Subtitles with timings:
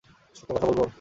[0.35, 0.81] –সত্য কথা বলব?